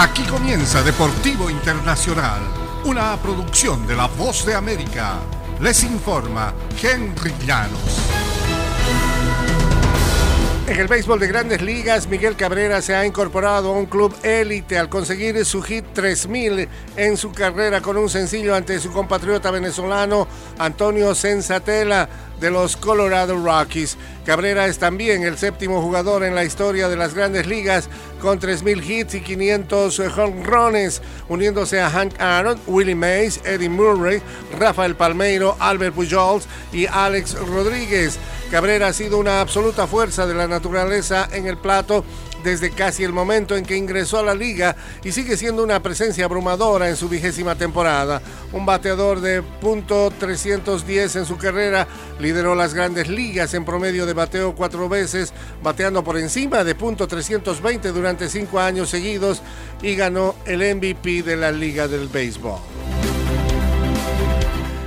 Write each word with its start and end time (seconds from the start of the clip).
Aquí 0.00 0.22
comienza 0.22 0.80
Deportivo 0.84 1.50
Internacional, 1.50 2.40
una 2.84 3.16
producción 3.16 3.84
de 3.84 3.96
La 3.96 4.06
Voz 4.06 4.46
de 4.46 4.54
América. 4.54 5.16
Les 5.60 5.82
informa 5.82 6.54
Henry 6.80 7.34
Llanos. 7.44 7.98
En 10.68 10.78
el 10.78 10.86
béisbol 10.86 11.18
de 11.18 11.26
grandes 11.26 11.62
ligas, 11.62 12.06
Miguel 12.06 12.36
Cabrera 12.36 12.80
se 12.80 12.94
ha 12.94 13.04
incorporado 13.04 13.70
a 13.70 13.72
un 13.72 13.86
club 13.86 14.14
élite 14.22 14.78
al 14.78 14.88
conseguir 14.88 15.44
su 15.44 15.62
hit 15.62 15.84
3000 15.94 16.68
en 16.96 17.16
su 17.16 17.32
carrera 17.32 17.80
con 17.80 17.96
un 17.96 18.08
sencillo 18.08 18.54
ante 18.54 18.78
su 18.78 18.92
compatriota 18.92 19.50
venezolano 19.50 20.28
Antonio 20.58 21.12
Sensatela 21.16 22.08
de 22.40 22.50
los 22.50 22.76
Colorado 22.76 23.36
Rockies. 23.36 23.96
Cabrera 24.24 24.66
es 24.66 24.78
también 24.78 25.22
el 25.22 25.38
séptimo 25.38 25.80
jugador 25.80 26.22
en 26.22 26.34
la 26.34 26.44
historia 26.44 26.88
de 26.88 26.96
las 26.96 27.14
grandes 27.14 27.46
ligas 27.46 27.88
con 28.20 28.40
3.000 28.40 28.84
hits 28.84 29.14
y 29.14 29.20
500 29.20 29.98
home 30.16 30.44
runs, 30.44 31.00
uniéndose 31.28 31.80
a 31.80 31.90
Hank 31.90 32.20
Aaron, 32.20 32.60
Willie 32.66 32.94
Mays, 32.94 33.40
Eddie 33.44 33.68
Murray, 33.68 34.20
Rafael 34.58 34.94
Palmeiro, 34.94 35.56
Albert 35.58 35.94
Pujols 35.94 36.46
y 36.72 36.86
Alex 36.86 37.34
Rodríguez. 37.38 38.18
Cabrera 38.50 38.88
ha 38.88 38.92
sido 38.92 39.18
una 39.18 39.40
absoluta 39.40 39.86
fuerza 39.86 40.26
de 40.26 40.34
la 40.34 40.48
naturaleza 40.48 41.28
en 41.32 41.46
el 41.46 41.58
plato 41.58 42.04
desde 42.42 42.70
casi 42.70 43.04
el 43.04 43.12
momento 43.12 43.56
en 43.56 43.64
que 43.64 43.76
ingresó 43.76 44.18
a 44.18 44.22
la 44.22 44.34
liga 44.34 44.76
y 45.04 45.12
sigue 45.12 45.36
siendo 45.36 45.62
una 45.62 45.82
presencia 45.82 46.24
abrumadora 46.24 46.88
en 46.88 46.96
su 46.96 47.08
vigésima 47.08 47.54
temporada. 47.56 48.20
Un 48.52 48.66
bateador 48.66 49.20
de 49.20 49.42
punto 49.42 50.10
.310 50.10 51.16
en 51.16 51.26
su 51.26 51.36
carrera, 51.36 51.86
lideró 52.18 52.54
las 52.54 52.74
grandes 52.74 53.08
ligas 53.08 53.54
en 53.54 53.64
promedio 53.64 54.06
de 54.06 54.12
bateo 54.12 54.54
cuatro 54.54 54.88
veces, 54.88 55.32
bateando 55.62 56.02
por 56.02 56.18
encima 56.18 56.64
de 56.64 56.74
punto 56.74 57.08
.320 57.08 57.92
durante 57.92 58.28
cinco 58.28 58.60
años 58.60 58.90
seguidos 58.90 59.42
y 59.82 59.94
ganó 59.94 60.34
el 60.46 60.58
MVP 60.76 61.22
de 61.22 61.36
la 61.36 61.52
Liga 61.52 61.88
del 61.88 62.08
Béisbol. 62.08 62.58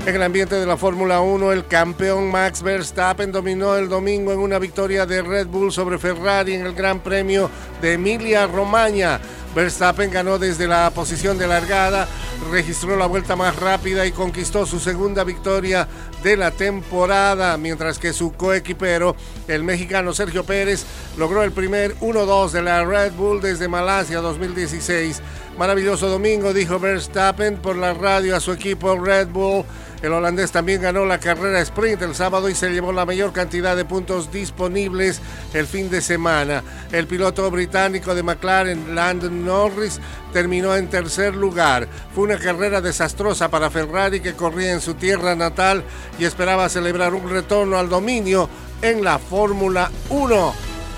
En 0.03 0.15
el 0.15 0.23
ambiente 0.23 0.55
de 0.55 0.65
la 0.65 0.77
Fórmula 0.77 1.21
1, 1.21 1.51
el 1.51 1.67
campeón 1.67 2.31
Max 2.31 2.63
Verstappen 2.63 3.31
dominó 3.31 3.75
el 3.75 3.87
domingo 3.87 4.33
en 4.33 4.39
una 4.39 4.57
victoria 4.57 5.05
de 5.05 5.21
Red 5.21 5.45
Bull 5.45 5.71
sobre 5.71 5.99
Ferrari 5.99 6.55
en 6.55 6.65
el 6.65 6.73
Gran 6.73 7.01
Premio 7.01 7.51
de 7.83 7.93
Emilia 7.93 8.47
Romagna. 8.47 9.21
Verstappen 9.53 10.09
ganó 10.09 10.39
desde 10.39 10.65
la 10.65 10.89
posición 10.89 11.37
de 11.37 11.45
largada, 11.45 12.07
registró 12.49 12.95
la 12.95 13.05
vuelta 13.05 13.35
más 13.35 13.55
rápida 13.57 14.07
y 14.07 14.11
conquistó 14.11 14.65
su 14.65 14.79
segunda 14.79 15.23
victoria 15.23 15.87
de 16.23 16.35
la 16.35 16.49
temporada, 16.49 17.55
mientras 17.57 17.99
que 17.99 18.11
su 18.11 18.33
coequipero, 18.33 19.15
el 19.47 19.63
mexicano 19.63 20.13
Sergio 20.13 20.43
Pérez, 20.43 20.83
logró 21.15 21.43
el 21.43 21.51
primer 21.51 21.95
1-2 21.97 22.49
de 22.49 22.61
la 22.63 22.83
Red 22.83 23.11
Bull 23.13 23.39
desde 23.39 23.67
Malasia 23.67 24.19
2016. 24.19 25.21
Maravilloso 25.57 26.07
domingo, 26.07 26.53
dijo 26.53 26.79
Verstappen 26.79 27.57
por 27.57 27.75
la 27.75 27.93
radio 27.93 28.35
a 28.35 28.39
su 28.39 28.51
equipo 28.51 28.97
Red 28.97 29.27
Bull. 29.27 29.65
El 30.01 30.13
holandés 30.13 30.51
también 30.51 30.81
ganó 30.81 31.05
la 31.05 31.19
carrera 31.19 31.61
sprint 31.61 32.01
el 32.01 32.15
sábado 32.15 32.49
y 32.49 32.55
se 32.55 32.71
llevó 32.71 32.91
la 32.91 33.05
mayor 33.05 33.33
cantidad 33.33 33.75
de 33.75 33.85
puntos 33.85 34.31
disponibles 34.31 35.21
el 35.53 35.67
fin 35.67 35.91
de 35.91 36.01
semana. 36.01 36.63
El 36.91 37.05
piloto 37.05 37.51
británico 37.51 38.15
de 38.15 38.23
McLaren, 38.23 38.95
Landon 38.95 39.45
Norris, 39.45 39.99
terminó 40.33 40.75
en 40.75 40.87
tercer 40.87 41.35
lugar. 41.35 41.87
Fue 42.15 42.23
una 42.23 42.39
carrera 42.39 42.81
desastrosa 42.81 43.51
para 43.51 43.69
Ferrari 43.69 44.21
que 44.21 44.33
corría 44.33 44.71
en 44.71 44.81
su 44.81 44.95
tierra 44.95 45.35
natal 45.35 45.83
y 46.17 46.25
esperaba 46.25 46.69
celebrar 46.69 47.13
un 47.13 47.29
retorno 47.29 47.77
al 47.77 47.89
dominio 47.89 48.49
en 48.81 49.03
la 49.03 49.19
Fórmula 49.19 49.91
1. 50.09 50.53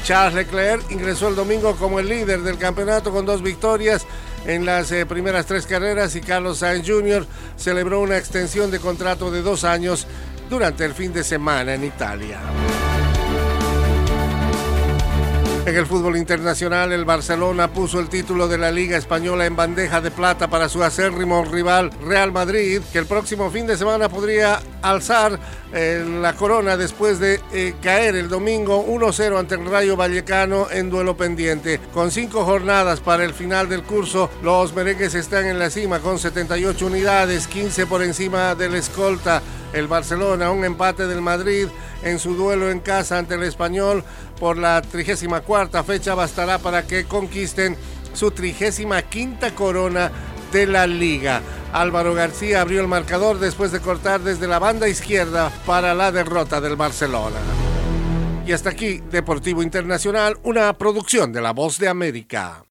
Charles 0.05 0.35
Leclerc 0.35 0.91
ingresó 0.91 1.29
el 1.29 1.35
domingo 1.35 1.75
como 1.75 1.99
el 1.99 2.07
líder 2.07 2.41
del 2.41 2.57
campeonato 2.57 3.11
con 3.11 3.25
dos 3.25 3.41
victorias 3.41 4.05
en 4.45 4.65
las 4.65 4.91
eh, 4.91 5.05
primeras 5.05 5.45
tres 5.45 5.65
carreras 5.65 6.15
y 6.15 6.21
Carlos 6.21 6.59
Sainz 6.59 6.87
Jr. 6.87 7.25
celebró 7.55 8.01
una 8.01 8.17
extensión 8.17 8.71
de 8.71 8.79
contrato 8.79 9.31
de 9.31 9.41
dos 9.41 9.63
años 9.63 10.07
durante 10.49 10.85
el 10.85 10.93
fin 10.93 11.13
de 11.13 11.23
semana 11.23 11.73
en 11.73 11.83
Italia. 11.83 12.39
En 15.65 15.77
el 15.77 15.85
fútbol 15.85 16.17
internacional, 16.17 16.91
el 16.91 17.05
Barcelona 17.05 17.69
puso 17.69 18.01
el 18.01 18.09
título 18.09 18.49
de 18.49 18.57
la 18.57 18.69
Liga 18.69 18.97
Española 18.97 19.45
en 19.45 19.55
bandeja 19.55 20.01
de 20.01 20.11
plata 20.11 20.49
para 20.49 20.67
su 20.67 20.83
acérrimo 20.83 21.45
rival 21.45 21.89
Real 22.05 22.33
Madrid, 22.33 22.81
que 22.91 22.99
el 22.99 23.05
próximo 23.05 23.49
fin 23.49 23.65
de 23.65 23.77
semana 23.77 24.09
podría 24.09 24.59
alzar 24.81 25.39
eh, 25.71 26.05
la 26.21 26.33
corona 26.33 26.75
después 26.75 27.17
de 27.17 27.39
eh, 27.53 27.75
caer 27.81 28.17
el 28.17 28.27
domingo 28.27 28.85
1-0 28.85 29.39
ante 29.39 29.55
el 29.55 29.65
Rayo 29.65 29.95
Vallecano 29.95 30.67
en 30.69 30.89
duelo 30.89 31.15
pendiente. 31.15 31.79
Con 31.93 32.11
cinco 32.11 32.43
jornadas 32.43 32.99
para 32.99 33.23
el 33.23 33.33
final 33.33 33.69
del 33.69 33.83
curso, 33.83 34.29
los 34.41 34.75
merengues 34.75 35.15
están 35.15 35.45
en 35.45 35.59
la 35.59 35.69
cima 35.69 35.99
con 35.99 36.19
78 36.19 36.85
unidades, 36.85 37.47
15 37.47 37.87
por 37.87 38.03
encima 38.03 38.53
del 38.53 38.75
escolta 38.75 39.41
el 39.71 39.87
Barcelona, 39.87 40.51
un 40.51 40.65
empate 40.65 41.07
del 41.07 41.21
Madrid 41.21 41.69
en 42.03 42.19
su 42.19 42.35
duelo 42.35 42.69
en 42.69 42.79
casa 42.79 43.17
ante 43.17 43.35
el 43.35 43.43
español 43.43 44.03
por 44.39 44.57
la 44.57 44.81
34 44.81 45.83
fecha 45.83 46.15
bastará 46.15 46.59
para 46.59 46.85
que 46.85 47.05
conquisten 47.05 47.77
su 48.13 48.31
35 48.31 48.95
quinta 49.09 49.55
corona 49.55 50.11
de 50.51 50.67
la 50.67 50.85
liga. 50.85 51.41
Álvaro 51.73 52.13
García 52.13 52.61
abrió 52.61 52.81
el 52.81 52.87
marcador 52.87 53.39
después 53.39 53.71
de 53.71 53.79
cortar 53.79 54.21
desde 54.21 54.47
la 54.47 54.59
banda 54.59 54.87
izquierda 54.87 55.51
para 55.65 55.95
la 55.95 56.11
derrota 56.11 56.61
del 56.61 56.75
Barcelona. 56.75 57.39
Y 58.45 58.51
hasta 58.51 58.69
aquí, 58.69 59.01
Deportivo 59.09 59.63
Internacional, 59.63 60.37
una 60.43 60.73
producción 60.73 61.31
de 61.31 61.41
La 61.41 61.51
Voz 61.51 61.79
de 61.79 61.87
América. 61.87 62.61